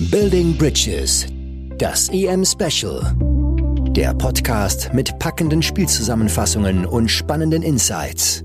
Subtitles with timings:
[0.00, 1.24] Building Bridges,
[1.78, 3.14] das EM Special.
[3.90, 8.42] Der Podcast mit packenden Spielzusammenfassungen und spannenden Insights.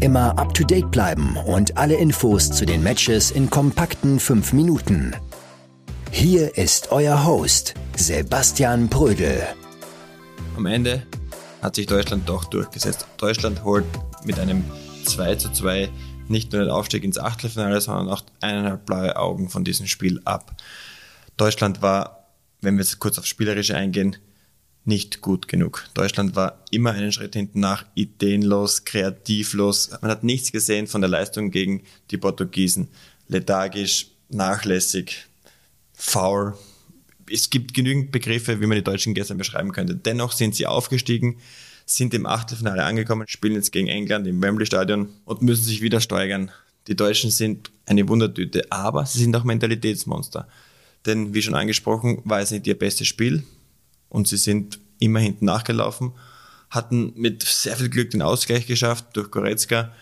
[0.00, 5.14] Immer up to date bleiben und alle Infos zu den Matches in kompakten 5 Minuten.
[6.12, 9.42] Hier ist euer Host, Sebastian Brödel.
[10.56, 11.02] Am Ende
[11.60, 13.06] hat sich Deutschland doch durchgesetzt.
[13.18, 13.84] Deutschland holt
[14.24, 14.64] mit einem
[15.04, 15.90] 2 zu 2
[16.30, 20.56] nicht nur den Aufstieg ins Achtelfinale, sondern auch eineinhalb blaue Augen von diesem Spiel ab.
[21.36, 22.28] Deutschland war,
[22.60, 24.16] wenn wir jetzt kurz aufs Spielerische eingehen,
[24.84, 25.86] nicht gut genug.
[25.94, 29.90] Deutschland war immer einen Schritt hinten nach, ideenlos, kreativlos.
[30.00, 32.88] Man hat nichts gesehen von der Leistung gegen die Portugiesen.
[33.28, 35.26] Lethargisch, nachlässig,
[35.92, 36.56] faul.
[37.30, 39.94] Es gibt genügend Begriffe, wie man die Deutschen gestern beschreiben könnte.
[39.94, 41.38] Dennoch sind sie aufgestiegen,
[41.90, 46.00] sind im Achtelfinale angekommen, spielen jetzt gegen England im Wembley Stadion und müssen sich wieder
[46.00, 46.50] steigern.
[46.86, 50.48] Die Deutschen sind eine Wundertüte, aber sie sind auch Mentalitätsmonster.
[51.06, 53.42] Denn wie schon angesprochen, war es nicht ihr bestes Spiel
[54.08, 56.12] und sie sind immer hinten nachgelaufen,
[56.68, 59.92] hatten mit sehr viel Glück den Ausgleich geschafft durch Goretzka,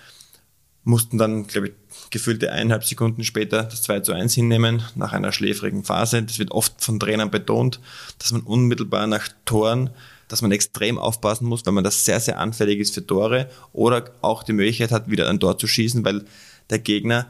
[0.85, 1.75] mussten dann, glaube ich,
[2.11, 6.23] gefühlte eineinhalb Sekunden später das 2 zu 1 hinnehmen, nach einer schläfrigen Phase.
[6.23, 7.81] Das wird oft von Trainern betont,
[8.19, 9.91] dass man unmittelbar nach Toren
[10.29, 14.11] dass man extrem aufpassen muss, weil man das sehr, sehr anfällig ist für Tore oder
[14.21, 16.25] auch die Möglichkeit hat, wieder ein Tor zu schießen, weil
[16.71, 17.27] der Gegner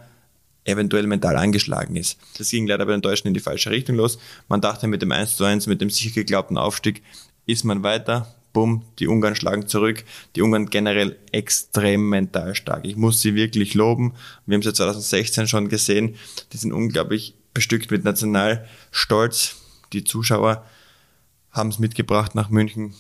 [0.65, 2.19] eventuell mental angeschlagen ist.
[2.37, 4.19] Das ging leider bei den Deutschen in die falsche Richtung los.
[4.49, 7.03] Man dachte mit dem 1 zu 1, mit dem sicher geglaubten Aufstieg,
[7.47, 8.35] ist man weiter.
[8.53, 10.05] Bumm, die Ungarn schlagen zurück.
[10.35, 12.85] Die Ungarn generell extrem mental stark.
[12.85, 14.15] Ich muss sie wirklich loben.
[14.47, 16.17] Wir haben sie 2016 schon gesehen.
[16.53, 19.57] Die sind unglaublich bestückt mit Nationalstolz.
[19.93, 20.65] Die Zuschauer
[21.51, 22.95] haben es mitgebracht nach München.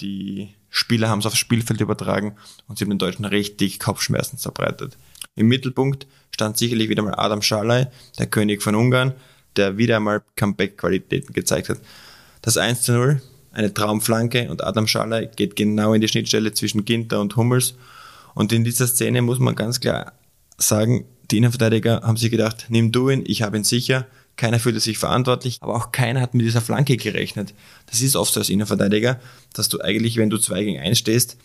[0.00, 2.36] Die Spieler haben es aufs Spielfeld übertragen
[2.68, 4.96] und sie haben den Deutschen richtig Kopfschmerzen verbreitet.
[5.34, 7.86] Im Mittelpunkt stand sicherlich wieder mal Adam Schalay,
[8.18, 9.14] der König von Ungarn,
[9.56, 11.78] der wieder einmal Comeback-Qualitäten gezeigt hat.
[12.42, 16.84] Das 1 zu 0, eine Traumflanke und Adam Schalay geht genau in die Schnittstelle zwischen
[16.84, 17.74] Ginter und Hummels.
[18.34, 20.12] Und in dieser Szene muss man ganz klar
[20.58, 24.80] sagen, die Innenverteidiger haben sich gedacht, nimm du ihn, ich habe ihn sicher keiner fühlte
[24.80, 27.54] sich verantwortlich, aber auch keiner hat mit dieser Flanke gerechnet.
[27.86, 29.18] Das ist oft so als Innenverteidiger,
[29.54, 31.36] dass du eigentlich, wenn du zwei gegen eins stehst,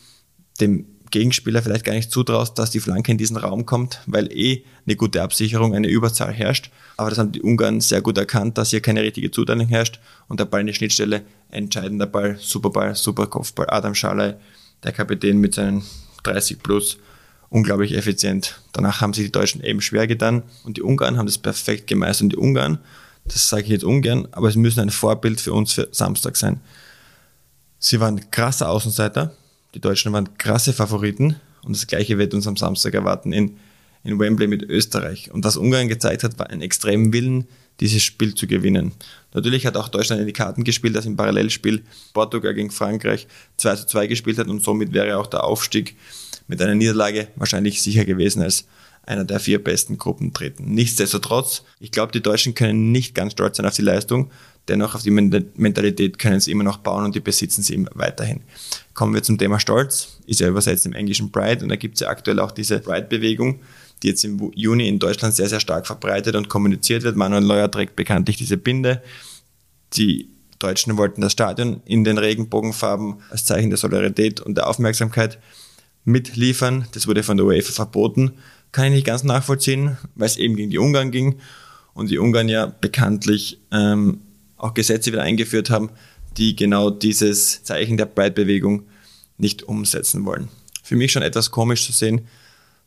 [0.60, 4.64] dem Gegenspieler vielleicht gar nicht zutraust, dass die Flanke in diesen Raum kommt, weil eh
[4.86, 6.72] eine gute Absicherung, eine Überzahl herrscht.
[6.98, 10.40] Aber das haben die Ungarn sehr gut erkannt, dass hier keine richtige Zuteilung herrscht und
[10.40, 13.70] der Ball in die Schnittstelle, entscheidender Ball, super Ball, super Kopfball.
[13.70, 14.36] Adam Schalay,
[14.84, 15.84] der Kapitän mit seinen
[16.24, 16.98] 30 plus,
[17.52, 18.62] unglaublich effizient.
[18.72, 22.24] Danach haben sich die Deutschen eben schwer getan und die Ungarn haben das perfekt gemeistert.
[22.24, 22.80] Und die Ungarn,
[23.26, 26.62] das sage ich jetzt ungern, aber sie müssen ein Vorbild für uns für Samstag sein.
[27.78, 29.36] Sie waren krasser Außenseiter,
[29.76, 33.58] die Deutschen waren krasse Favoriten und das gleiche wird uns am Samstag erwarten in,
[34.06, 35.30] in Wembley mit Österreich.
[35.32, 37.48] Und was Ungarn gezeigt hat, war ein extremen Willen,
[37.82, 38.94] dieses Spiel zu gewinnen.
[39.34, 43.76] Natürlich hat auch Deutschland in die Karten gespielt, dass im Parallelspiel Portugal gegen Frankreich 2
[43.76, 45.98] zu 2 gespielt hat und somit wäre auch der Aufstieg
[46.48, 48.66] mit einer Niederlage wahrscheinlich sicher gewesen als
[49.04, 50.74] einer der vier besten Gruppen treten.
[50.74, 54.30] Nichtsdestotrotz, ich glaube, die Deutschen können nicht ganz stolz sein auf die Leistung,
[54.68, 58.42] dennoch auf die Mentalität können sie immer noch bauen und die besitzen sie weiterhin.
[58.94, 62.02] Kommen wir zum Thema Stolz, ist ja übersetzt im englischen Pride und da gibt es
[62.02, 63.60] ja aktuell auch diese Pride-Bewegung,
[64.04, 67.16] die jetzt im Juni in Deutschland sehr, sehr stark verbreitet und kommuniziert wird.
[67.16, 69.02] Manuel Neuer trägt bekanntlich diese Binde.
[69.94, 70.30] Die
[70.60, 75.40] Deutschen wollten das Stadion in den Regenbogenfarben als Zeichen der Solidarität und der Aufmerksamkeit
[76.06, 76.88] mitliefern.
[76.94, 78.34] Das wurde von der UEFA verboten.
[78.72, 81.36] Kann ich nicht ganz nachvollziehen, weil es eben gegen die Ungarn ging
[81.94, 84.22] und die Ungarn ja bekanntlich ähm,
[84.58, 85.90] auch Gesetze wieder eingeführt haben,
[86.38, 88.84] die genau dieses Zeichen der Breitbewegung
[89.38, 90.48] nicht umsetzen wollen.
[90.84, 92.28] Für mich schon etwas komisch zu sehen,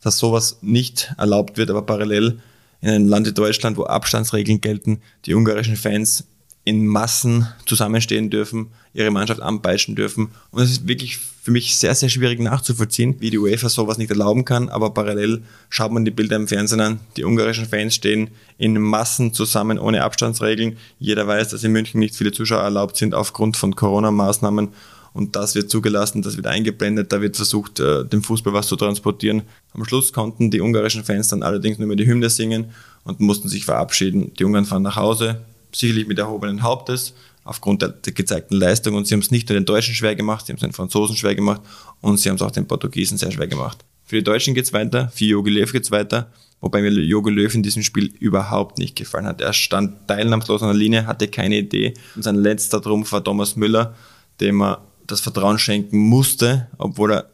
[0.00, 2.40] dass sowas nicht erlaubt wird, aber parallel
[2.80, 6.24] in einem Land wie Deutschland, wo Abstandsregeln gelten, die ungarischen Fans
[6.64, 10.30] in Massen zusammenstehen dürfen, ihre Mannschaft anpeitschen dürfen.
[10.50, 14.10] Und es ist wirklich für mich sehr, sehr schwierig nachzuvollziehen, wie die UEFA sowas nicht
[14.10, 14.70] erlauben kann.
[14.70, 17.00] Aber parallel schaut man die Bilder im Fernsehen an.
[17.18, 20.78] Die ungarischen Fans stehen in Massen zusammen ohne Abstandsregeln.
[20.98, 24.68] Jeder weiß, dass in München nicht viele Zuschauer erlaubt sind aufgrund von Corona-Maßnahmen.
[25.12, 28.74] Und das wird zugelassen, das wird eingeblendet, da wird versucht, äh, dem Fußball was zu
[28.74, 29.42] transportieren.
[29.72, 32.72] Am Schluss konnten die ungarischen Fans dann allerdings nur mehr die Hymne singen
[33.04, 34.32] und mussten sich verabschieden.
[34.38, 35.40] Die Ungarn fahren nach Hause,
[35.74, 38.94] sicherlich mit erhobenen Hauptes, aufgrund der, gezeigten Leistung.
[38.94, 41.16] Und sie haben es nicht nur den Deutschen schwer gemacht, sie haben es den Franzosen
[41.16, 41.60] schwer gemacht
[42.00, 43.84] und sie haben es auch den Portugiesen sehr schwer gemacht.
[44.04, 46.30] Für die Deutschen geht's weiter, für Jogi Löw geht's weiter,
[46.60, 49.40] wobei mir Jogi Löw in diesem Spiel überhaupt nicht gefallen hat.
[49.40, 53.56] Er stand teilnahmslos an der Linie, hatte keine Idee und sein letzter Trumpf war Thomas
[53.56, 53.94] Müller,
[54.40, 57.30] dem er das Vertrauen schenken musste, obwohl er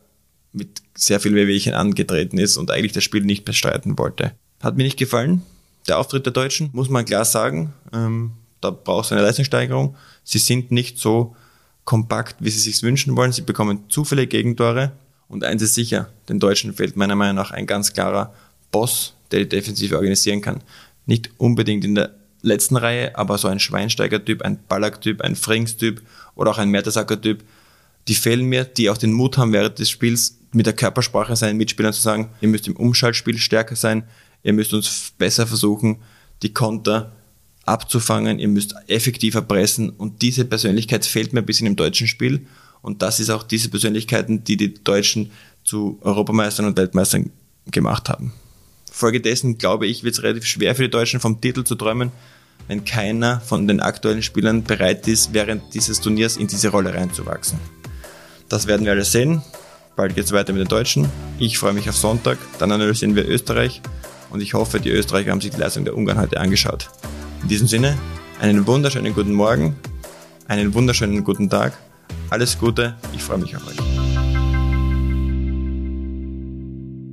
[0.53, 4.33] mit sehr viel Wehwehchen angetreten ist und eigentlich das Spiel nicht bestreiten wollte.
[4.61, 5.43] Hat mir nicht gefallen,
[5.89, 7.73] der Auftritt der Deutschen, muss man klar sagen.
[7.93, 9.97] Ähm, da braucht es eine Leistungssteigerung.
[10.25, 11.35] Sie sind nicht so
[11.85, 13.33] kompakt, wie sie sich wünschen wollen.
[13.33, 14.93] Sie bekommen zu viele Gegentore.
[15.29, 18.35] Und eins ist sicher, den Deutschen fehlt meiner Meinung nach ein ganz klarer
[18.71, 20.63] Boss, der die Defensive organisieren kann.
[21.07, 26.03] Nicht unbedingt in der letzten Reihe, aber so ein Schweinsteiger-Typ, ein Ballack-Typ, ein Frings-Typ
[26.35, 27.45] oder auch ein Mertesacker-Typ,
[28.09, 31.59] die fehlen mir, die auch den Mut haben, während des Spiels mit der Körpersprache seinen
[31.59, 34.05] Mitspielern zu sagen, ihr müsst im Umschaltspiel stärker sein,
[34.43, 35.99] ihr müsst uns besser versuchen,
[36.43, 37.13] die Konter
[37.67, 42.47] abzufangen, ihr müsst effektiver pressen und diese Persönlichkeit fehlt mir ein bisschen im deutschen Spiel
[42.83, 45.31] und das ist auch diese Persönlichkeiten, die die Deutschen
[45.65, 47.31] zu Europameistern und Weltmeistern
[47.71, 48.33] gemacht haben.
[48.91, 52.11] Folgedessen glaube ich, wird es relativ schwer für die Deutschen vom Titel zu träumen,
[52.67, 57.59] wenn keiner von den aktuellen Spielern bereit ist, während dieses Turniers in diese Rolle reinzuwachsen.
[58.49, 59.43] Das werden wir alles sehen.
[59.97, 61.09] Bald geht es weiter mit den Deutschen.
[61.39, 62.39] Ich freue mich auf Sonntag.
[62.59, 63.81] Dann analysieren wir Österreich.
[64.31, 66.89] Und ich hoffe, die Österreicher haben sich die Leistung der Ungarn heute angeschaut.
[67.43, 67.99] In diesem Sinne,
[68.41, 69.77] einen wunderschönen guten Morgen,
[70.49, 71.77] einen wunderschönen guten Tag.
[72.31, 73.77] Alles Gute, ich freue mich auf euch.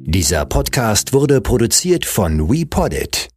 [0.09, 3.29] Dieser Podcast wurde produziert von WePoddit.